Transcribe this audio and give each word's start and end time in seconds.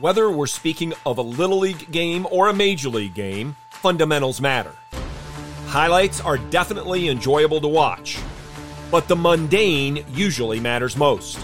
Whether 0.00 0.30
we're 0.30 0.46
speaking 0.46 0.94
of 1.04 1.18
a 1.18 1.22
Little 1.22 1.58
League 1.58 1.92
game 1.92 2.26
or 2.30 2.48
a 2.48 2.54
Major 2.54 2.88
League 2.88 3.12
game, 3.12 3.54
fundamentals 3.68 4.40
matter. 4.40 4.74
Highlights 5.66 6.22
are 6.22 6.38
definitely 6.38 7.08
enjoyable 7.10 7.60
to 7.60 7.68
watch, 7.68 8.18
but 8.90 9.08
the 9.08 9.16
mundane 9.16 10.02
usually 10.14 10.58
matters 10.58 10.96
most. 10.96 11.38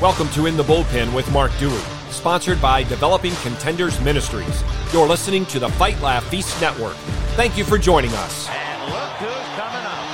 Welcome 0.00 0.28
to 0.28 0.46
In 0.46 0.56
the 0.56 0.62
Bullpen 0.62 1.12
with 1.12 1.28
Mark 1.32 1.50
Dewey, 1.58 1.82
sponsored 2.10 2.62
by 2.62 2.84
Developing 2.84 3.32
Contenders 3.42 4.00
Ministries. 4.00 4.62
You're 4.92 5.08
listening 5.08 5.44
to 5.46 5.58
the 5.58 5.68
Fight 5.70 6.00
Laugh 6.00 6.24
Feast 6.28 6.60
Network. 6.60 6.94
Thank 7.34 7.58
you 7.58 7.64
for 7.64 7.78
joining 7.78 8.12
us. 8.12 8.48
And 8.48 8.92
look 8.92 9.10
who's 9.18 9.48
coming 9.56 9.84
up. 9.84 10.06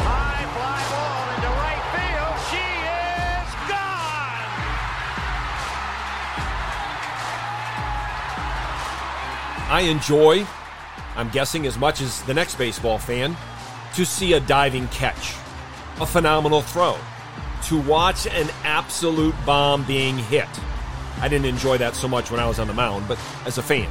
High 0.00 0.46
fly 0.54 0.82
ball 0.88 1.28
into 1.34 1.48
right 1.60 1.84
field. 1.92 2.36
She 2.48 2.64
is 3.36 3.52
gone. 3.68 4.48
I 9.70 9.80
enjoy, 9.90 10.46
I'm 11.16 11.28
guessing 11.28 11.66
as 11.66 11.76
much 11.76 12.00
as 12.00 12.22
the 12.22 12.32
next 12.32 12.54
baseball 12.54 12.96
fan, 12.96 13.36
to 13.94 14.06
see 14.06 14.32
a 14.32 14.40
diving 14.40 14.88
catch, 14.88 15.34
a 16.00 16.06
phenomenal 16.06 16.62
throw, 16.62 16.96
to 17.66 17.80
watch 17.80 18.26
an 18.26 18.50
absolute 18.62 19.34
bomb 19.46 19.84
being 19.84 20.18
hit. 20.18 20.48
I 21.20 21.28
didn't 21.28 21.46
enjoy 21.46 21.78
that 21.78 21.94
so 21.94 22.06
much 22.06 22.30
when 22.30 22.38
I 22.38 22.46
was 22.46 22.58
on 22.58 22.66
the 22.66 22.74
mound, 22.74 23.08
but 23.08 23.18
as 23.46 23.56
a 23.56 23.62
fan, 23.62 23.88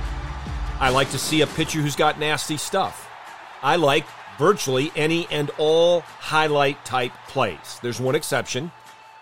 I 0.79 0.89
like 0.89 1.09
to 1.11 1.17
see 1.17 1.41
a 1.41 1.47
pitcher 1.47 1.79
who's 1.79 1.95
got 1.95 2.19
nasty 2.19 2.57
stuff. 2.57 3.09
I 3.63 3.77
like 3.77 4.05
virtually 4.37 4.91
any 4.95 5.27
and 5.31 5.49
all 5.57 6.01
highlight 6.01 6.85
type 6.85 7.13
plays. 7.27 7.79
There's 7.81 7.99
one 7.99 8.13
exception. 8.13 8.71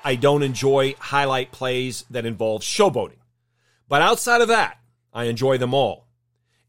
I 0.03 0.15
don't 0.15 0.43
enjoy 0.43 0.95
highlight 0.99 1.51
plays 1.51 2.03
that 2.09 2.25
involve 2.25 2.61
showboating. 2.61 3.19
But 3.87 4.01
outside 4.01 4.41
of 4.41 4.49
that, 4.49 4.79
I 5.13 5.25
enjoy 5.25 5.57
them 5.57 5.73
all. 5.73 6.07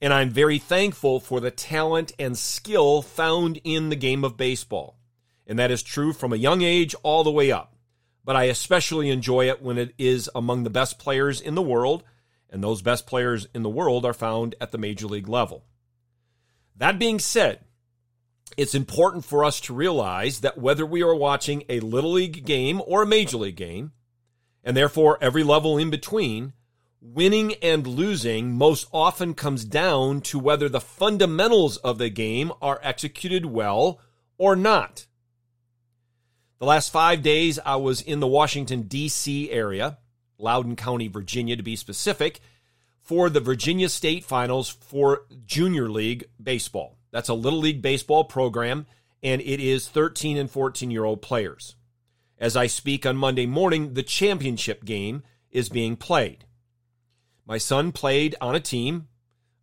And 0.01 0.13
I'm 0.13 0.31
very 0.31 0.59
thankful 0.59 1.19
for 1.19 1.41
the 1.41 1.51
talent 1.51 2.13
and 2.19 2.37
skill 2.39 3.03
found 3.03 3.61
in 3.65 3.89
the 3.89 3.97
game 3.97 4.25
of 4.25 4.37
baseball. 4.37 4.99
And 5.47 5.59
that 5.59 5.71
is 5.71 5.83
true 5.83 6.13
from 6.13 6.33
a 6.33 6.37
young 6.37 6.63
age 6.63 6.95
all 7.03 7.25
the 7.25 7.31
way 7.31 7.51
up 7.51 7.72
but 8.25 8.37
I 8.37 8.45
especially 8.45 9.11
enjoy 9.11 9.49
it 9.49 9.63
when 9.63 9.79
it 9.79 9.95
is 9.99 10.31
among 10.35 10.63
the 10.63 10.71
best 10.71 10.99
players 10.99 11.41
in 11.41 11.55
the 11.55 11.63
world, 11.63 12.05
and 12.51 12.63
those 12.63 12.83
best 12.83 13.07
players 13.07 13.47
in 13.55 13.63
the 13.63 13.71
world 13.71 14.05
are 14.05 14.13
found 14.13 14.55
at 14.61 14.73
the 14.73 14.79
major 14.79 15.07
league 15.07 15.29
level. 15.29 15.65
That 16.77 16.99
being 16.99 17.19
said, 17.19 17.61
it's 18.57 18.75
important 18.75 19.25
for 19.25 19.45
us 19.45 19.61
to 19.61 19.75
realize 19.75 20.41
that 20.41 20.59
whether 20.59 20.85
we 20.85 21.03
are 21.03 21.15
watching 21.15 21.65
a 21.69 21.81
little 21.81 22.13
league 22.13 22.45
game 22.45 22.83
or 22.87 23.03
a 23.03 23.07
major 23.07 23.39
league 23.39 23.57
game, 23.57 23.93
and 24.63 24.77
therefore 24.77 25.19
every 25.21 25.43
level 25.43 25.79
in 25.79 25.91
between, 25.91 26.53
winning 27.01 27.55
and 27.55 27.87
losing 27.87 28.53
most 28.53 28.87
often 28.93 29.35
comes 29.35 29.65
down 29.65 30.21
to 30.21 30.39
whether 30.39 30.69
the 30.69 30.81
fundamentals 30.81 31.77
of 31.79 31.99
the 31.99 32.11
game 32.11 32.53
are 32.61 32.81
executed 32.83 33.47
well 33.47 34.01
or 34.39 34.55
not. 34.55 35.07
The 36.63 36.69
last 36.69 36.93
five 36.93 37.23
days, 37.23 37.59
I 37.67 37.75
was 37.75 38.01
in 38.03 38.21
the 38.21 38.27
Washington, 38.29 38.83
D.C. 38.83 39.51
area, 39.51 39.99
Loudoun 40.39 40.77
County, 40.77 41.09
Virginia 41.09 41.57
to 41.57 41.63
be 41.65 41.75
specific, 41.75 42.39
for 43.01 43.29
the 43.29 43.41
Virginia 43.41 43.89
State 43.89 44.23
Finals 44.25 44.69
for 44.69 45.25
Junior 45.45 45.91
League 45.91 46.27
Baseball. 46.41 46.99
That's 47.11 47.29
a 47.29 47.35
Little 47.35 47.59
League 47.59 47.83
Baseball 47.83 48.23
program, 48.23 48.87
and 49.25 49.41
it 49.41 49.59
is 49.59 49.89
13 49.89 50.37
and 50.37 50.49
14 50.49 50.89
year 50.93 51.03
old 51.03 51.21
players. 51.21 51.75
As 52.39 52.57
I 52.57 52.69
speak 52.69 53.05
on 53.05 53.17
Monday 53.17 53.47
morning, 53.47 53.95
the 53.95 54.05
championship 54.05 54.85
game 54.85 55.25
is 55.51 55.69
being 55.69 55.97
played. 55.97 56.45
My 57.45 57.59
son 57.59 57.91
played 57.91 58.37
on 58.41 58.55
a 58.55 58.61
team. 58.61 59.09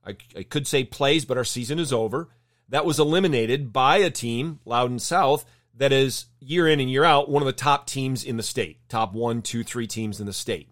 I, 0.05 0.17
I 0.35 0.43
could 0.43 0.67
say 0.67 0.83
plays, 0.83 1.23
but 1.23 1.37
our 1.37 1.45
season 1.45 1.79
is 1.79 1.93
over. 1.93 2.27
That 2.67 2.85
was 2.85 2.99
eliminated 2.99 3.71
by 3.71 3.99
a 3.99 4.11
team, 4.11 4.59
Loudoun 4.65 4.99
South, 4.99 5.45
that 5.79 5.93
is 5.93 6.25
year 6.41 6.67
in 6.67 6.79
and 6.79 6.91
year 6.91 7.05
out 7.05 7.29
one 7.29 7.41
of 7.41 7.47
the 7.47 7.53
top 7.53 7.87
teams 7.87 8.23
in 8.23 8.37
the 8.37 8.43
state, 8.43 8.77
top 8.89 9.13
one, 9.13 9.41
two, 9.41 9.63
three 9.63 9.87
teams 9.87 10.19
in 10.19 10.25
the 10.25 10.33
state. 10.33 10.69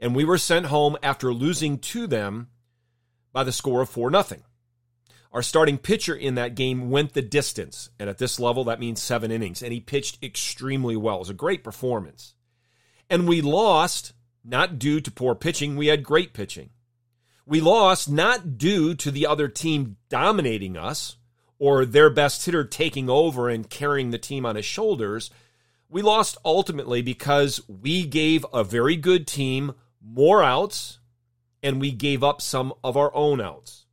And 0.00 0.14
we 0.14 0.24
were 0.24 0.38
sent 0.38 0.66
home 0.66 0.96
after 1.02 1.32
losing 1.32 1.78
to 1.78 2.08
them 2.08 2.48
by 3.32 3.44
the 3.44 3.52
score 3.52 3.80
of 3.80 3.88
4 3.88 4.10
0. 4.10 4.42
Our 5.32 5.42
starting 5.42 5.78
pitcher 5.78 6.14
in 6.14 6.34
that 6.34 6.56
game 6.56 6.90
went 6.90 7.12
the 7.12 7.22
distance. 7.22 7.90
And 7.98 8.10
at 8.10 8.18
this 8.18 8.38
level, 8.38 8.64
that 8.64 8.80
means 8.80 9.00
seven 9.00 9.30
innings. 9.30 9.62
And 9.62 9.72
he 9.72 9.80
pitched 9.80 10.22
extremely 10.22 10.96
well. 10.96 11.16
It 11.16 11.20
was 11.20 11.30
a 11.30 11.34
great 11.34 11.64
performance. 11.64 12.34
And 13.08 13.28
we 13.28 13.40
lost 13.40 14.12
not 14.44 14.78
due 14.78 15.00
to 15.00 15.10
poor 15.10 15.34
pitching, 15.34 15.76
we 15.76 15.86
had 15.86 16.02
great 16.02 16.34
pitching. 16.34 16.70
We 17.46 17.60
lost 17.60 18.10
not 18.10 18.58
due 18.58 18.94
to 18.96 19.10
the 19.10 19.26
other 19.26 19.48
team 19.48 19.96
dominating 20.08 20.76
us 20.76 21.16
or 21.64 21.86
their 21.86 22.10
best 22.10 22.44
hitter 22.44 22.62
taking 22.62 23.08
over 23.08 23.48
and 23.48 23.70
carrying 23.70 24.10
the 24.10 24.18
team 24.18 24.44
on 24.44 24.54
his 24.54 24.66
shoulders. 24.66 25.30
We 25.88 26.02
lost 26.02 26.36
ultimately 26.44 27.00
because 27.00 27.66
we 27.66 28.04
gave 28.04 28.44
a 28.52 28.62
very 28.62 28.96
good 28.96 29.26
team 29.26 29.72
more 29.98 30.42
outs 30.42 30.98
and 31.62 31.80
we 31.80 31.90
gave 31.90 32.22
up 32.22 32.42
some 32.42 32.74
of 32.84 32.98
our 32.98 33.10
own 33.14 33.40
outs. 33.40 33.86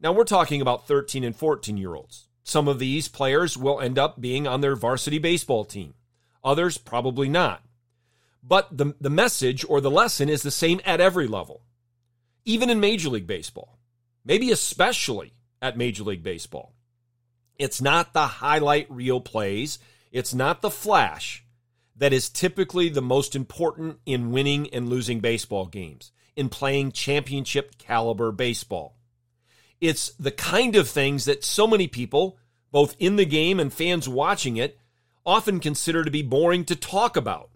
Now 0.00 0.12
we're 0.12 0.24
talking 0.24 0.62
about 0.62 0.88
13 0.88 1.24
and 1.24 1.36
14 1.36 1.76
year 1.76 1.94
olds. 1.94 2.28
Some 2.42 2.68
of 2.68 2.78
these 2.78 3.06
players 3.06 3.58
will 3.58 3.80
end 3.80 3.98
up 3.98 4.18
being 4.18 4.46
on 4.46 4.62
their 4.62 4.74
varsity 4.74 5.18
baseball 5.18 5.66
team, 5.66 5.92
others 6.42 6.78
probably 6.78 7.28
not. 7.28 7.62
But 8.42 8.78
the, 8.78 8.94
the 8.98 9.10
message 9.10 9.62
or 9.68 9.82
the 9.82 9.90
lesson 9.90 10.30
is 10.30 10.42
the 10.42 10.50
same 10.50 10.80
at 10.86 11.02
every 11.02 11.26
level, 11.26 11.64
even 12.46 12.70
in 12.70 12.80
Major 12.80 13.10
League 13.10 13.26
Baseball, 13.26 13.78
maybe 14.24 14.50
especially 14.50 15.34
at 15.60 15.76
Major 15.76 16.04
League 16.04 16.22
Baseball. 16.22 16.72
It's 17.58 17.80
not 17.82 18.12
the 18.12 18.26
highlight 18.26 18.90
reel 18.90 19.20
plays, 19.20 19.78
it's 20.12 20.32
not 20.32 20.62
the 20.62 20.70
flash 20.70 21.44
that 21.96 22.12
is 22.12 22.28
typically 22.28 22.88
the 22.88 23.02
most 23.02 23.34
important 23.34 23.98
in 24.06 24.30
winning 24.30 24.72
and 24.72 24.88
losing 24.88 25.18
baseball 25.18 25.66
games, 25.66 26.12
in 26.36 26.48
playing 26.48 26.92
championship 26.92 27.76
caliber 27.76 28.30
baseball. 28.30 28.96
It's 29.80 30.10
the 30.12 30.30
kind 30.30 30.76
of 30.76 30.88
things 30.88 31.24
that 31.24 31.44
so 31.44 31.66
many 31.66 31.88
people, 31.88 32.38
both 32.70 32.94
in 33.00 33.16
the 33.16 33.24
game 33.24 33.58
and 33.58 33.72
fans 33.72 34.08
watching 34.08 34.56
it, 34.56 34.78
often 35.26 35.58
consider 35.58 36.04
to 36.04 36.10
be 36.10 36.22
boring 36.22 36.64
to 36.64 36.76
talk 36.76 37.16
about, 37.16 37.50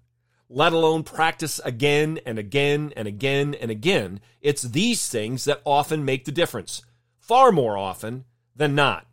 let 0.48 0.72
alone 0.72 1.04
practice 1.04 1.60
again 1.64 2.18
and 2.26 2.38
again 2.38 2.92
and 2.96 3.06
again 3.06 3.54
and 3.54 3.70
again. 3.70 4.20
It's 4.40 4.62
these 4.62 5.08
things 5.08 5.44
that 5.44 5.62
often 5.64 6.04
make 6.04 6.24
the 6.24 6.32
difference, 6.32 6.82
far 7.18 7.52
more 7.52 7.78
often 7.78 8.24
than 8.54 8.74
not. 8.74 9.06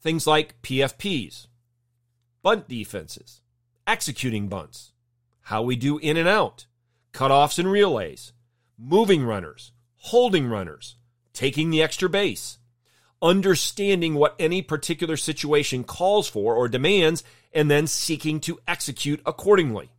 Things 0.00 0.26
like 0.26 0.60
PFPs, 0.62 1.48
bunt 2.42 2.68
defenses, 2.68 3.40
executing 3.86 4.48
bunts, 4.48 4.92
how 5.42 5.62
we 5.62 5.74
do 5.74 5.98
in 5.98 6.16
and 6.16 6.28
out, 6.28 6.66
cutoffs 7.12 7.58
and 7.58 7.70
relays, 7.70 8.32
moving 8.78 9.24
runners, 9.24 9.72
holding 9.96 10.46
runners, 10.46 10.96
taking 11.32 11.70
the 11.70 11.82
extra 11.82 12.08
base, 12.08 12.58
understanding 13.20 14.14
what 14.14 14.36
any 14.38 14.62
particular 14.62 15.16
situation 15.16 15.82
calls 15.82 16.28
for 16.28 16.54
or 16.54 16.68
demands, 16.68 17.24
and 17.52 17.70
then 17.70 17.86
seeking 17.86 18.38
to 18.40 18.60
execute 18.68 19.20
accordingly. 19.26 19.90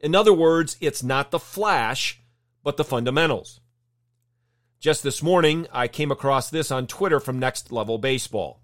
In 0.00 0.14
other 0.14 0.32
words, 0.32 0.76
it's 0.80 1.02
not 1.02 1.32
the 1.32 1.40
flash, 1.40 2.20
but 2.62 2.76
the 2.76 2.84
fundamentals. 2.84 3.60
Just 4.78 5.02
this 5.02 5.24
morning, 5.24 5.66
I 5.72 5.88
came 5.88 6.12
across 6.12 6.50
this 6.50 6.70
on 6.70 6.86
Twitter 6.86 7.18
from 7.18 7.40
Next 7.40 7.72
Level 7.72 7.98
Baseball. 7.98 8.60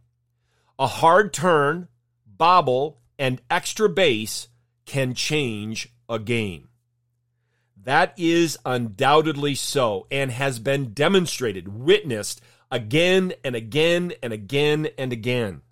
A 0.79 0.87
hard 0.87 1.33
turn, 1.33 1.89
bobble, 2.27 3.01
and 3.19 3.41
extra 3.49 3.89
base 3.89 4.49
can 4.87 5.15
change 5.15 5.89
a 6.09 6.19
game. 6.19 6.69
That 7.85 8.15
is 8.17 8.59
undoubtedly 8.65 9.55
so 9.55 10.07
and 10.11 10.31
has 10.31 10.59
been 10.59 10.93
demonstrated, 10.93 11.69
witnessed 11.69 12.41
again 12.71 13.35
and 13.45 13.55
again 13.55 14.15
and 14.23 14.33
again 14.33 14.89
and 14.99 15.13
again. 15.13 15.63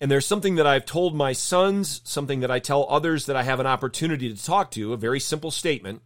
And 0.00 0.10
there's 0.10 0.26
something 0.26 0.56
that 0.56 0.66
I've 0.66 0.84
told 0.84 1.14
my 1.14 1.32
sons, 1.32 2.00
something 2.04 2.40
that 2.40 2.50
I 2.50 2.58
tell 2.58 2.86
others 2.88 3.26
that 3.26 3.36
I 3.36 3.42
have 3.44 3.60
an 3.60 3.66
opportunity 3.66 4.32
to 4.32 4.44
talk 4.44 4.70
to, 4.72 4.92
a 4.92 4.98
very 4.98 5.20
simple 5.20 5.50
statement 5.50 6.02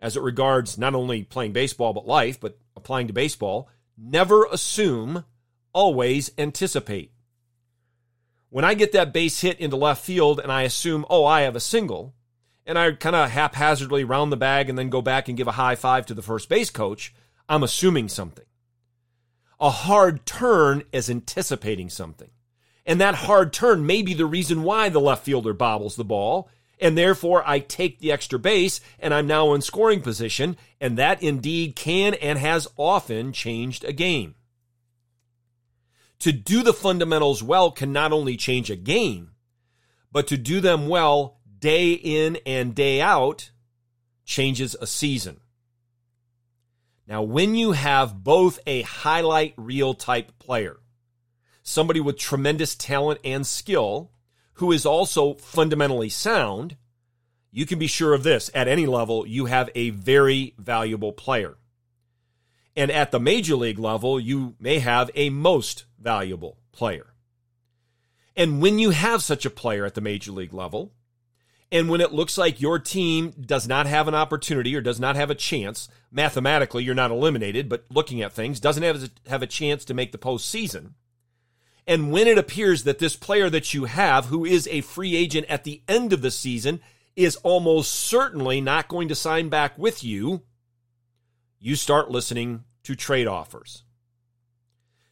as 0.00 0.16
it 0.16 0.22
regards 0.22 0.76
not 0.76 0.94
only 0.94 1.24
playing 1.24 1.52
baseball 1.52 1.92
but 1.92 2.06
life, 2.06 2.38
but 2.38 2.58
applying 2.76 3.06
to 3.06 3.12
baseball. 3.12 3.68
Never 3.96 4.44
assume 4.44 5.24
always 5.74 6.30
anticipate. 6.38 7.10
When 8.48 8.64
I 8.64 8.74
get 8.74 8.92
that 8.92 9.12
base 9.12 9.40
hit 9.40 9.58
into 9.58 9.76
left 9.76 10.04
field 10.04 10.40
and 10.40 10.50
I 10.50 10.62
assume, 10.62 11.04
oh, 11.10 11.26
I 11.26 11.42
have 11.42 11.56
a 11.56 11.60
single, 11.60 12.14
and 12.64 12.78
I 12.78 12.92
kind 12.92 13.16
of 13.16 13.30
haphazardly 13.30 14.04
round 14.04 14.32
the 14.32 14.36
bag 14.36 14.70
and 14.70 14.78
then 14.78 14.88
go 14.88 15.02
back 15.02 15.28
and 15.28 15.36
give 15.36 15.48
a 15.48 15.52
high 15.52 15.74
five 15.74 16.06
to 16.06 16.14
the 16.14 16.22
first 16.22 16.48
base 16.48 16.70
coach, 16.70 17.12
I'm 17.48 17.62
assuming 17.62 18.08
something. 18.08 18.46
A 19.60 19.70
hard 19.70 20.24
turn 20.24 20.84
is 20.92 21.10
anticipating 21.10 21.90
something. 21.90 22.30
And 22.86 23.00
that 23.00 23.14
hard 23.14 23.52
turn 23.52 23.86
may 23.86 24.02
be 24.02 24.14
the 24.14 24.26
reason 24.26 24.62
why 24.62 24.88
the 24.88 25.00
left 25.00 25.24
fielder 25.24 25.52
bobbles 25.52 25.96
the 25.96 26.04
ball. 26.04 26.48
And 26.80 26.98
therefore, 26.98 27.42
I 27.46 27.60
take 27.60 27.98
the 27.98 28.12
extra 28.12 28.38
base 28.38 28.80
and 28.98 29.14
I'm 29.14 29.26
now 29.26 29.54
in 29.54 29.62
scoring 29.62 30.00
position. 30.00 30.56
And 30.80 30.98
that 30.98 31.22
indeed 31.22 31.76
can 31.76 32.14
and 32.14 32.38
has 32.38 32.68
often 32.76 33.32
changed 33.32 33.84
a 33.84 33.92
game 33.92 34.34
to 36.24 36.32
do 36.32 36.62
the 36.62 36.72
fundamentals 36.72 37.42
well 37.42 37.70
can 37.70 37.92
not 37.92 38.10
only 38.10 38.34
change 38.34 38.70
a 38.70 38.76
game, 38.76 39.32
but 40.10 40.26
to 40.26 40.38
do 40.38 40.58
them 40.58 40.88
well 40.88 41.36
day 41.58 41.92
in 41.92 42.38
and 42.46 42.74
day 42.74 42.98
out 42.98 43.50
changes 44.24 44.74
a 44.80 44.86
season. 44.86 45.38
Now, 47.06 47.20
when 47.20 47.54
you 47.54 47.72
have 47.72 48.24
both 48.24 48.58
a 48.66 48.80
highlight 48.80 49.52
reel 49.58 49.92
type 49.92 50.38
player, 50.38 50.78
somebody 51.62 52.00
with 52.00 52.16
tremendous 52.16 52.74
talent 52.74 53.20
and 53.22 53.46
skill, 53.46 54.10
who 54.54 54.72
is 54.72 54.86
also 54.86 55.34
fundamentally 55.34 56.08
sound, 56.08 56.78
you 57.50 57.66
can 57.66 57.78
be 57.78 57.86
sure 57.86 58.14
of 58.14 58.22
this 58.22 58.50
at 58.54 58.66
any 58.66 58.86
level, 58.86 59.26
you 59.26 59.44
have 59.44 59.68
a 59.74 59.90
very 59.90 60.54
valuable 60.56 61.12
player. 61.12 61.58
And 62.76 62.90
at 62.90 63.10
the 63.10 63.20
major 63.20 63.56
league 63.56 63.78
level, 63.78 64.18
you 64.18 64.56
may 64.58 64.80
have 64.80 65.10
a 65.14 65.30
most 65.30 65.84
valuable 65.98 66.58
player. 66.72 67.14
And 68.36 68.60
when 68.60 68.78
you 68.78 68.90
have 68.90 69.22
such 69.22 69.46
a 69.46 69.50
player 69.50 69.84
at 69.84 69.94
the 69.94 70.00
major 70.00 70.32
league 70.32 70.52
level, 70.52 70.92
and 71.70 71.88
when 71.88 72.00
it 72.00 72.12
looks 72.12 72.36
like 72.36 72.60
your 72.60 72.78
team 72.78 73.32
does 73.40 73.66
not 73.66 73.86
have 73.86 74.06
an 74.06 74.14
opportunity 74.14 74.74
or 74.76 74.80
does 74.80 75.00
not 75.00 75.16
have 75.16 75.30
a 75.30 75.34
chance, 75.34 75.88
mathematically 76.10 76.84
you're 76.84 76.94
not 76.94 77.10
eliminated, 77.10 77.68
but 77.68 77.84
looking 77.90 78.22
at 78.22 78.32
things, 78.32 78.60
doesn't 78.60 78.82
have 78.82 79.02
a, 79.02 79.28
have 79.28 79.42
a 79.42 79.46
chance 79.46 79.84
to 79.84 79.94
make 79.94 80.12
the 80.12 80.18
postseason. 80.18 80.92
And 81.86 82.10
when 82.10 82.26
it 82.26 82.38
appears 82.38 82.84
that 82.84 82.98
this 82.98 83.16
player 83.16 83.50
that 83.50 83.74
you 83.74 83.84
have, 83.84 84.26
who 84.26 84.44
is 84.44 84.68
a 84.68 84.80
free 84.80 85.16
agent 85.16 85.46
at 85.48 85.64
the 85.64 85.82
end 85.88 86.12
of 86.12 86.22
the 86.22 86.30
season, 86.30 86.80
is 87.16 87.36
almost 87.36 87.92
certainly 87.92 88.60
not 88.60 88.88
going 88.88 89.08
to 89.08 89.14
sign 89.14 89.48
back 89.48 89.76
with 89.78 90.02
you, 90.02 90.42
you 91.64 91.74
start 91.74 92.10
listening 92.10 92.62
to 92.82 92.94
trade 92.94 93.26
offers. 93.26 93.84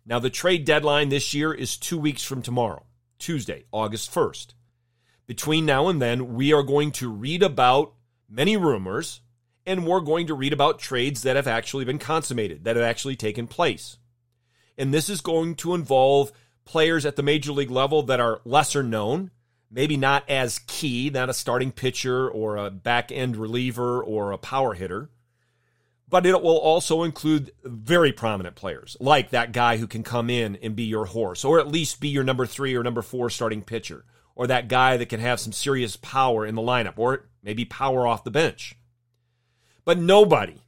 Now, 0.05 0.19
the 0.19 0.29
trade 0.29 0.67
deadline 0.67 1.09
this 1.09 1.33
year 1.33 1.51
is 1.51 1.79
two 1.79 1.97
weeks 1.97 2.23
from 2.23 2.43
tomorrow, 2.43 2.85
Tuesday, 3.19 3.65
August 3.73 4.13
1st. 4.13 4.49
Between 5.27 5.65
now 5.65 5.89
and 5.89 6.03
then, 6.03 6.35
we 6.35 6.53
are 6.53 6.63
going 6.63 6.91
to 6.93 7.11
read 7.11 7.43
about 7.43 7.95
many 8.29 8.59
rumors 8.59 9.23
and 9.65 9.87
we're 9.87 10.01
going 10.01 10.27
to 10.27 10.35
read 10.35 10.53
about 10.53 10.79
trades 10.79 11.23
that 11.23 11.37
have 11.37 11.47
actually 11.47 11.87
been 11.87 11.99
consummated, 11.99 12.65
that 12.65 12.77
have 12.77 12.85
actually 12.85 13.17
taken 13.17 13.47
place. 13.47 13.97
And 14.77 14.93
this 14.93 15.09
is 15.09 15.23
going 15.23 15.55
to 15.55 15.73
involve 15.73 16.33
players 16.67 17.07
at 17.07 17.17
the 17.17 17.23
major 17.23 17.53
league 17.53 17.71
level 17.71 18.03
that 18.03 18.21
are 18.21 18.43
lesser 18.45 18.83
known, 18.83 19.31
maybe 19.71 19.97
not 19.97 20.29
as 20.29 20.59
key, 20.59 21.09
not 21.09 21.31
a 21.31 21.35
starting 21.35 21.73
pitcher 21.73 22.29
or 22.29 22.59
a 22.59 22.71
back 22.71 23.11
end 23.11 23.39
reliever 23.39 24.05
or 24.05 24.33
a 24.33 24.39
power 24.39 24.75
hitter 24.75 25.09
but 26.13 26.27
it 26.27 26.43
will 26.43 26.59
also 26.59 27.05
include 27.05 27.53
very 27.65 28.13
prominent 28.13 28.55
players 28.55 28.99
like 29.01 29.31
that 29.31 29.51
guy 29.51 29.79
who 29.79 29.87
can 29.87 30.03
come 30.03 30.29
in 30.29 30.57
and 30.57 30.77
be 30.77 30.83
your 30.83 31.07
horse, 31.07 31.43
or 31.43 31.59
at 31.59 31.69
least 31.69 32.03
be 32.03 32.09
your 32.09 32.23
number 32.23 32.45
three 32.45 32.77
or 32.77 32.83
number 32.83 33.01
four 33.01 33.31
starting 33.31 33.63
pitcher, 33.63 34.05
or 34.37 34.47
that 34.47 34.69
guy 34.69 34.99
that 34.99 35.09
can 35.09 35.21
have 35.21 35.41
some 35.41 35.55
serious 35.55 35.97
power 35.97 36.45
in 36.45 36.55
the 36.55 36.61
lineup, 36.61 36.99
or 36.99 37.31
maybe 37.43 37.65
power 37.65 38.07
off 38.07 38.25
the 38.25 38.31
bench. 38.31 38.77
But 39.87 39.99
nobody, 39.99 40.61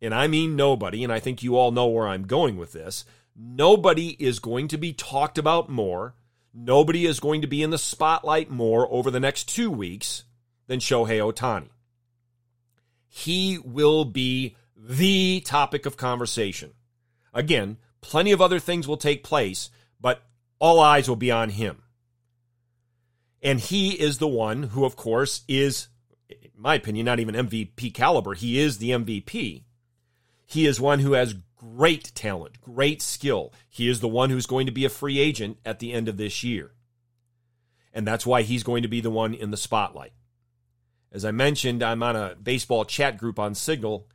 and 0.00 0.14
I 0.14 0.26
mean 0.26 0.56
nobody, 0.56 1.04
and 1.04 1.12
I 1.12 1.20
think 1.20 1.42
you 1.42 1.58
all 1.58 1.70
know 1.70 1.88
where 1.88 2.08
I'm 2.08 2.26
going 2.26 2.56
with 2.56 2.72
this, 2.72 3.04
nobody 3.36 4.16
is 4.18 4.38
going 4.38 4.68
to 4.68 4.78
be 4.78 4.94
talked 4.94 5.36
about 5.36 5.68
more. 5.68 6.14
Nobody 6.54 7.04
is 7.04 7.20
going 7.20 7.42
to 7.42 7.46
be 7.46 7.62
in 7.62 7.68
the 7.68 7.76
spotlight 7.76 8.50
more 8.50 8.90
over 8.90 9.10
the 9.10 9.20
next 9.20 9.50
two 9.50 9.70
weeks 9.70 10.24
than 10.66 10.80
Shohei 10.80 11.20
Ohtani. 11.20 11.68
He 13.06 13.58
will 13.58 14.06
be 14.06 14.56
the 14.88 15.42
topic 15.42 15.84
of 15.84 15.98
conversation. 15.98 16.72
Again, 17.34 17.76
plenty 18.00 18.32
of 18.32 18.40
other 18.40 18.58
things 18.58 18.88
will 18.88 18.96
take 18.96 19.22
place, 19.22 19.68
but 20.00 20.22
all 20.58 20.80
eyes 20.80 21.06
will 21.08 21.16
be 21.16 21.30
on 21.30 21.50
him. 21.50 21.82
And 23.42 23.60
he 23.60 23.90
is 23.90 24.16
the 24.16 24.26
one 24.26 24.64
who, 24.64 24.86
of 24.86 24.96
course, 24.96 25.42
is, 25.46 25.88
in 26.30 26.50
my 26.56 26.74
opinion, 26.74 27.04
not 27.04 27.20
even 27.20 27.34
MVP 27.34 27.92
caliber. 27.92 28.32
He 28.32 28.58
is 28.58 28.78
the 28.78 28.90
MVP. 28.90 29.64
He 30.46 30.66
is 30.66 30.80
one 30.80 31.00
who 31.00 31.12
has 31.12 31.36
great 31.54 32.10
talent, 32.14 32.58
great 32.62 33.02
skill. 33.02 33.52
He 33.68 33.90
is 33.90 34.00
the 34.00 34.08
one 34.08 34.30
who's 34.30 34.46
going 34.46 34.64
to 34.66 34.72
be 34.72 34.86
a 34.86 34.90
free 34.90 35.18
agent 35.20 35.58
at 35.66 35.80
the 35.80 35.92
end 35.92 36.08
of 36.08 36.16
this 36.16 36.42
year. 36.42 36.72
And 37.92 38.06
that's 38.06 38.26
why 38.26 38.40
he's 38.40 38.62
going 38.62 38.82
to 38.82 38.88
be 38.88 39.02
the 39.02 39.10
one 39.10 39.34
in 39.34 39.50
the 39.50 39.56
spotlight. 39.58 40.12
As 41.12 41.26
I 41.26 41.30
mentioned, 41.30 41.82
I'm 41.82 42.02
on 42.02 42.16
a 42.16 42.36
baseball 42.42 42.86
chat 42.86 43.18
group 43.18 43.38
on 43.38 43.54
Signal, 43.54 44.08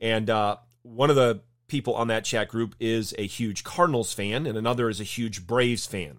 and 0.00 0.28
uh, 0.30 0.56
one 0.82 1.10
of 1.10 1.16
the 1.16 1.42
people 1.68 1.94
on 1.94 2.08
that 2.08 2.24
chat 2.24 2.48
group 2.48 2.74
is 2.80 3.14
a 3.18 3.26
huge 3.26 3.64
Cardinals 3.64 4.12
fan, 4.12 4.46
and 4.46 4.56
another 4.56 4.88
is 4.88 5.00
a 5.00 5.04
huge 5.04 5.46
Braves 5.46 5.86
fan. 5.86 6.18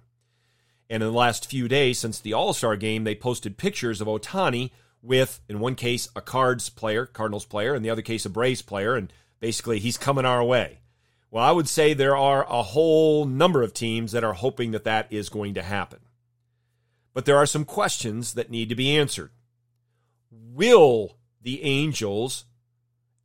And 0.90 1.04
in 1.04 1.10
the 1.12 1.18
last 1.18 1.50
few 1.50 1.68
days 1.68 2.00
since 2.00 2.20
the 2.20 2.34
All 2.34 2.54
Star 2.54 2.76
game, 2.76 3.04
they 3.04 3.16
posted 3.16 3.58
pictures 3.58 4.02
of 4.02 4.08
Ohtani 4.08 4.72
with, 5.02 5.40
in 5.48 5.60
one 5.60 5.76
case, 5.76 6.10
a 6.16 6.22
Cards 6.22 6.70
player, 6.70 7.06
Cardinals 7.06 7.46
player, 7.46 7.76
in 7.76 7.84
the 7.84 7.90
other 7.90 8.02
case, 8.02 8.26
a 8.26 8.30
Braves 8.30 8.62
player, 8.62 8.96
and 8.96 9.12
basically 9.40 9.80
he's 9.80 9.98
coming 9.98 10.26
our 10.26 10.44
way. 10.44 10.80
Well, 11.31 11.44
I 11.44 11.52
would 11.52 11.68
say 11.68 11.94
there 11.94 12.18
are 12.18 12.46
a 12.50 12.64
whole 12.64 13.26
number 13.26 13.62
of 13.62 13.74
teams 13.74 14.12
that 14.14 14.24
are 14.24 14.34
hoping 14.34 14.72
that 14.72 14.84
that 14.86 15.08
is 15.12 15.30
going 15.30 15.54
to 15.54 15.62
happen. 15.62 16.00
But 17.14 17.26
there 17.26 17.38
are 17.38 17.46
some 17.46 17.66
questions 17.66 18.34
that 18.34 18.50
need 18.50 18.70
to 18.70 18.76
be 18.76 18.98
answered. 18.98 19.31
Will 20.31 21.18
the 21.42 21.64
Angels 21.64 22.46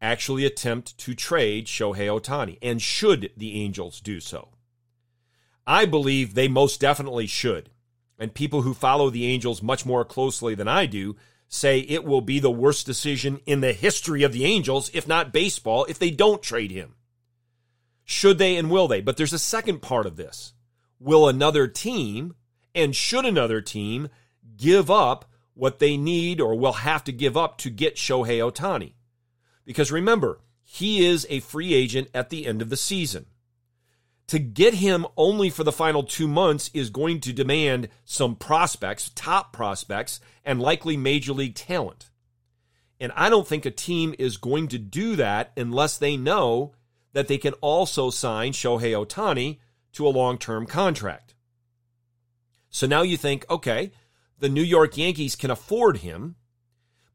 actually 0.04 0.44
attempt 0.44 0.96
to 0.98 1.14
trade 1.14 1.66
Shohei 1.66 2.06
Ohtani? 2.08 2.58
And 2.62 2.80
should 2.80 3.30
the 3.36 3.60
Angels 3.60 4.00
do 4.00 4.20
so? 4.20 4.50
I 5.66 5.86
believe 5.86 6.34
they 6.34 6.46
most 6.46 6.80
definitely 6.80 7.26
should. 7.26 7.70
And 8.18 8.34
people 8.34 8.62
who 8.62 8.74
follow 8.74 9.10
the 9.10 9.26
Angels 9.26 9.62
much 9.62 9.86
more 9.86 10.04
closely 10.04 10.54
than 10.54 10.68
I 10.68 10.86
do 10.86 11.16
say 11.48 11.80
it 11.80 12.04
will 12.04 12.20
be 12.20 12.38
the 12.38 12.50
worst 12.50 12.86
decision 12.86 13.40
in 13.46 13.60
the 13.60 13.72
history 13.72 14.22
of 14.22 14.32
the 14.32 14.44
Angels, 14.44 14.90
if 14.92 15.08
not 15.08 15.32
baseball, 15.32 15.86
if 15.88 15.98
they 15.98 16.10
don't 16.10 16.42
trade 16.42 16.70
him. 16.70 16.94
Should 18.04 18.38
they 18.38 18.56
and 18.56 18.70
will 18.70 18.88
they? 18.88 19.00
But 19.00 19.16
there's 19.16 19.32
a 19.32 19.38
second 19.38 19.80
part 19.80 20.06
of 20.06 20.16
this. 20.16 20.52
Will 21.00 21.28
another 21.28 21.66
team 21.66 22.34
and 22.74 22.94
should 22.94 23.24
another 23.24 23.60
team 23.60 24.08
give 24.56 24.90
up 24.90 25.24
what 25.54 25.78
they 25.78 25.96
need 25.96 26.40
or 26.40 26.54
will 26.54 26.72
have 26.72 27.04
to 27.04 27.12
give 27.12 27.36
up 27.36 27.56
to 27.58 27.70
get 27.70 27.96
Shohei 27.96 28.38
Ohtani? 28.38 28.92
Because 29.64 29.92
remember, 29.92 30.40
he 30.62 31.04
is 31.04 31.26
a 31.30 31.40
free 31.40 31.74
agent 31.74 32.08
at 32.14 32.30
the 32.30 32.46
end 32.46 32.62
of 32.62 32.70
the 32.70 32.76
season. 32.76 33.26
To 34.28 34.38
get 34.38 34.74
him 34.74 35.06
only 35.16 35.50
for 35.50 35.64
the 35.64 35.72
final 35.72 36.02
two 36.02 36.26
months 36.26 36.70
is 36.72 36.88
going 36.88 37.20
to 37.20 37.32
demand 37.32 37.88
some 38.04 38.36
prospects, 38.36 39.10
top 39.14 39.52
prospects, 39.52 40.18
and 40.44 40.60
likely 40.60 40.96
major 40.96 41.32
league 41.32 41.54
talent. 41.54 42.10
And 42.98 43.12
I 43.14 43.28
don't 43.28 43.46
think 43.46 43.66
a 43.66 43.70
team 43.70 44.14
is 44.18 44.38
going 44.38 44.68
to 44.68 44.78
do 44.78 45.16
that 45.16 45.52
unless 45.56 45.98
they 45.98 46.16
know 46.16 46.72
that 47.12 47.28
they 47.28 47.38
can 47.38 47.52
also 47.54 48.08
sign 48.10 48.52
Shohei 48.52 48.92
Ohtani 48.92 49.58
to 49.92 50.06
a 50.06 50.10
long 50.10 50.38
term 50.38 50.66
contract. 50.66 51.34
So 52.70 52.86
now 52.86 53.02
you 53.02 53.16
think, 53.16 53.44
okay, 53.50 53.92
the 54.38 54.48
New 54.48 54.62
York 54.62 54.96
Yankees 54.96 55.36
can 55.36 55.50
afford 55.50 55.98
him. 55.98 56.36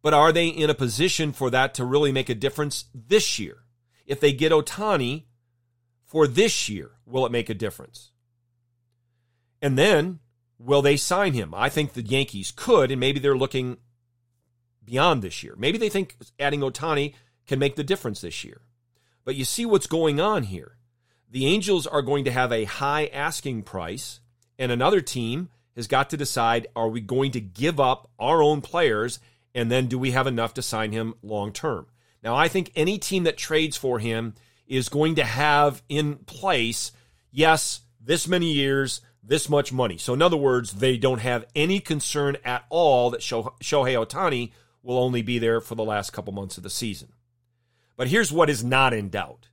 But 0.01 0.13
are 0.13 0.31
they 0.31 0.47
in 0.47 0.69
a 0.69 0.75
position 0.75 1.33
for 1.33 1.49
that 1.49 1.73
to 1.75 1.85
really 1.85 2.11
make 2.11 2.29
a 2.29 2.35
difference 2.35 2.85
this 2.93 3.37
year? 3.37 3.63
If 4.05 4.19
they 4.19 4.31
get 4.31 4.51
Ohtani 4.51 5.25
for 6.05 6.25
this 6.25 6.69
year, 6.69 6.91
will 7.05 7.25
it 7.25 7.31
make 7.31 7.49
a 7.49 7.53
difference? 7.53 8.11
And 9.61 9.77
then 9.77 10.19
will 10.57 10.81
they 10.81 10.97
sign 10.97 11.33
him? 11.33 11.53
I 11.53 11.69
think 11.69 11.93
the 11.93 12.01
Yankees 12.01 12.51
could, 12.55 12.91
and 12.91 12.99
maybe 12.99 13.19
they're 13.19 13.37
looking 13.37 13.77
beyond 14.83 15.21
this 15.21 15.43
year. 15.43 15.55
Maybe 15.57 15.77
they 15.77 15.89
think 15.89 16.15
adding 16.39 16.61
Ohtani 16.61 17.13
can 17.45 17.59
make 17.59 17.75
the 17.75 17.83
difference 17.83 18.21
this 18.21 18.43
year. 18.43 18.61
But 19.25 19.35
you 19.35 19.45
see 19.45 19.65
what's 19.65 19.87
going 19.87 20.19
on 20.19 20.43
here. 20.43 20.77
The 21.29 21.45
Angels 21.45 21.85
are 21.85 22.01
going 22.01 22.25
to 22.25 22.31
have 22.31 22.51
a 22.51 22.63
high 22.63 23.05
asking 23.07 23.63
price, 23.63 24.19
and 24.57 24.71
another 24.71 25.01
team 25.01 25.49
has 25.75 25.87
got 25.87 26.09
to 26.09 26.17
decide 26.17 26.67
are 26.75 26.89
we 26.89 27.01
going 27.01 27.31
to 27.31 27.41
give 27.41 27.79
up 27.79 28.09
our 28.17 28.41
own 28.41 28.61
players 28.61 29.19
and 29.53 29.71
then 29.71 29.87
do 29.87 29.97
we 29.97 30.11
have 30.11 30.27
enough 30.27 30.53
to 30.55 30.61
sign 30.61 30.91
him 30.91 31.15
long 31.21 31.51
term? 31.51 31.87
Now, 32.23 32.35
I 32.35 32.47
think 32.47 32.71
any 32.75 32.97
team 32.97 33.23
that 33.23 33.37
trades 33.37 33.77
for 33.77 33.99
him 33.99 34.35
is 34.67 34.89
going 34.89 35.15
to 35.15 35.23
have 35.23 35.81
in 35.89 36.15
place, 36.17 36.91
yes, 37.31 37.81
this 37.99 38.27
many 38.27 38.51
years, 38.51 39.01
this 39.23 39.49
much 39.49 39.71
money. 39.71 39.97
So, 39.97 40.13
in 40.13 40.21
other 40.21 40.37
words, 40.37 40.73
they 40.73 40.97
don't 40.97 41.19
have 41.19 41.45
any 41.55 41.79
concern 41.79 42.37
at 42.43 42.65
all 42.69 43.09
that 43.11 43.21
Shohei 43.21 43.53
Ohtani 43.61 44.51
will 44.83 44.97
only 44.97 45.21
be 45.21 45.39
there 45.39 45.61
for 45.61 45.75
the 45.75 45.83
last 45.83 46.11
couple 46.11 46.33
months 46.33 46.57
of 46.57 46.63
the 46.63 46.69
season. 46.69 47.13
But 47.95 48.07
here's 48.07 48.31
what 48.31 48.49
is 48.49 48.63
not 48.63 48.93
in 48.93 49.09
doubt 49.09 49.49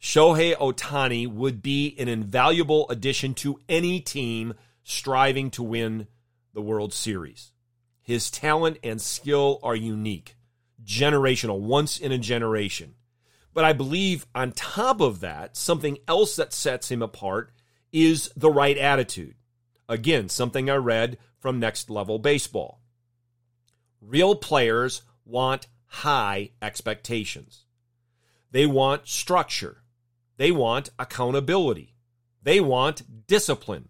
Shohei 0.00 0.54
Ohtani 0.56 1.26
would 1.26 1.62
be 1.62 1.94
an 1.98 2.08
invaluable 2.08 2.86
addition 2.90 3.34
to 3.34 3.58
any 3.68 4.00
team 4.00 4.54
striving 4.84 5.50
to 5.52 5.62
win 5.62 6.06
the 6.52 6.62
World 6.62 6.92
Series. 6.92 7.52
His 8.06 8.30
talent 8.30 8.78
and 8.84 9.02
skill 9.02 9.58
are 9.64 9.74
unique, 9.74 10.36
generational, 10.84 11.58
once 11.58 11.98
in 11.98 12.12
a 12.12 12.18
generation. 12.18 12.94
But 13.52 13.64
I 13.64 13.72
believe 13.72 14.28
on 14.32 14.52
top 14.52 15.00
of 15.00 15.18
that, 15.20 15.56
something 15.56 15.98
else 16.06 16.36
that 16.36 16.52
sets 16.52 16.88
him 16.88 17.02
apart 17.02 17.50
is 17.92 18.30
the 18.36 18.48
right 18.48 18.78
attitude. 18.78 19.34
Again, 19.88 20.28
something 20.28 20.70
I 20.70 20.76
read 20.76 21.18
from 21.40 21.58
Next 21.58 21.90
Level 21.90 22.20
Baseball. 22.20 22.80
Real 24.00 24.36
players 24.36 25.02
want 25.24 25.66
high 25.86 26.50
expectations. 26.62 27.64
They 28.52 28.66
want 28.66 29.08
structure. 29.08 29.82
They 30.36 30.52
want 30.52 30.90
accountability. 30.96 31.96
They 32.40 32.60
want 32.60 33.26
discipline. 33.26 33.88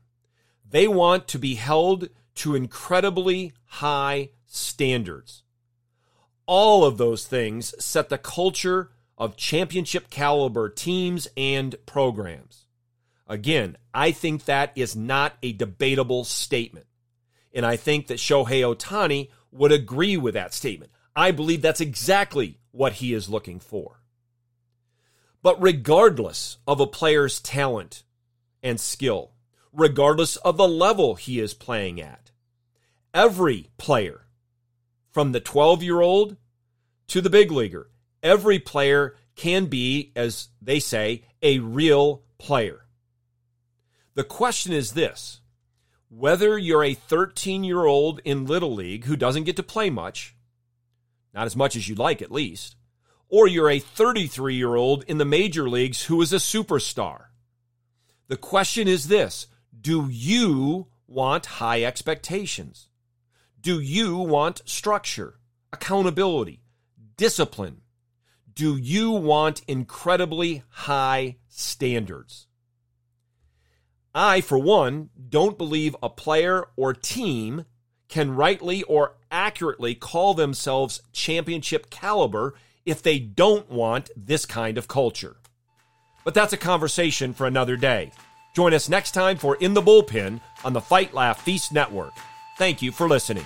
They 0.66 0.88
want 0.88 1.28
to 1.28 1.38
be 1.38 1.56
held 1.56 2.08
to 2.36 2.54
incredibly 2.54 3.52
high 3.64 4.30
standards. 4.46 5.42
All 6.46 6.84
of 6.84 6.96
those 6.96 7.26
things 7.26 7.74
set 7.84 8.08
the 8.08 8.18
culture 8.18 8.92
of 9.18 9.36
championship 9.36 10.10
caliber 10.10 10.68
teams 10.68 11.26
and 11.36 11.74
programs. 11.86 12.66
Again, 13.26 13.76
I 13.92 14.12
think 14.12 14.44
that 14.44 14.72
is 14.76 14.94
not 14.94 15.34
a 15.42 15.52
debatable 15.52 16.24
statement. 16.24 16.86
And 17.52 17.66
I 17.66 17.76
think 17.76 18.06
that 18.06 18.18
Shohei 18.18 18.62
Ohtani 18.62 19.30
would 19.50 19.72
agree 19.72 20.16
with 20.16 20.34
that 20.34 20.54
statement. 20.54 20.92
I 21.16 21.30
believe 21.30 21.62
that's 21.62 21.80
exactly 21.80 22.60
what 22.70 22.94
he 22.94 23.14
is 23.14 23.28
looking 23.28 23.58
for. 23.58 24.02
But 25.42 25.60
regardless 25.60 26.58
of 26.66 26.80
a 26.80 26.86
player's 26.86 27.40
talent 27.40 28.02
and 28.62 28.78
skill, 28.78 29.32
regardless 29.76 30.36
of 30.36 30.56
the 30.56 30.66
level 30.66 31.14
he 31.14 31.38
is 31.38 31.54
playing 31.54 32.00
at, 32.00 32.30
every 33.12 33.70
player, 33.76 34.22
from 35.12 35.32
the 35.32 35.40
12 35.40 35.82
year 35.82 36.00
old 36.00 36.36
to 37.08 37.20
the 37.20 37.30
big 37.30 37.50
leaguer, 37.50 37.90
every 38.22 38.58
player 38.58 39.14
can 39.36 39.66
be, 39.66 40.12
as 40.16 40.48
they 40.60 40.80
say, 40.80 41.22
a 41.42 41.58
real 41.58 42.22
player. 42.38 42.86
The 44.14 44.24
question 44.24 44.72
is 44.72 44.92
this 44.92 45.40
whether 46.08 46.56
you're 46.56 46.84
a 46.84 46.94
13 46.94 47.64
year 47.64 47.84
old 47.84 48.20
in 48.24 48.46
Little 48.46 48.74
League 48.74 49.04
who 49.04 49.16
doesn't 49.16 49.44
get 49.44 49.56
to 49.56 49.62
play 49.62 49.90
much, 49.90 50.34
not 51.34 51.46
as 51.46 51.56
much 51.56 51.76
as 51.76 51.88
you'd 51.88 51.98
like 51.98 52.22
at 52.22 52.32
least, 52.32 52.76
or 53.28 53.46
you're 53.46 53.70
a 53.70 53.78
33 53.78 54.54
year 54.54 54.74
old 54.74 55.04
in 55.04 55.18
the 55.18 55.24
major 55.24 55.68
leagues 55.68 56.04
who 56.04 56.20
is 56.22 56.32
a 56.32 56.36
superstar. 56.36 57.26
The 58.28 58.36
question 58.36 58.88
is 58.88 59.08
this 59.08 59.46
Do 59.86 60.08
you 60.10 60.88
want 61.06 61.46
high 61.46 61.84
expectations? 61.84 62.88
Do 63.60 63.78
you 63.78 64.16
want 64.16 64.62
structure, 64.64 65.38
accountability, 65.72 66.64
discipline? 67.16 67.82
Do 68.52 68.76
you 68.76 69.12
want 69.12 69.62
incredibly 69.68 70.64
high 70.70 71.36
standards? 71.46 72.48
I, 74.12 74.40
for 74.40 74.58
one, 74.58 75.10
don't 75.28 75.56
believe 75.56 75.94
a 76.02 76.08
player 76.08 76.64
or 76.74 76.92
team 76.92 77.64
can 78.08 78.34
rightly 78.34 78.82
or 78.82 79.14
accurately 79.30 79.94
call 79.94 80.34
themselves 80.34 81.00
championship 81.12 81.90
caliber 81.90 82.54
if 82.84 83.04
they 83.04 83.20
don't 83.20 83.70
want 83.70 84.10
this 84.16 84.46
kind 84.46 84.78
of 84.78 84.88
culture. 84.88 85.36
But 86.24 86.34
that's 86.34 86.52
a 86.52 86.56
conversation 86.56 87.32
for 87.32 87.46
another 87.46 87.76
day. 87.76 88.10
Join 88.56 88.72
us 88.72 88.88
next 88.88 89.10
time 89.10 89.36
for 89.36 89.56
In 89.56 89.74
the 89.74 89.82
Bullpen 89.82 90.40
on 90.64 90.72
the 90.72 90.80
Fight 90.80 91.12
Laugh 91.12 91.42
Feast 91.42 91.74
Network. 91.74 92.14
Thank 92.56 92.80
you 92.80 92.90
for 92.90 93.06
listening. 93.06 93.44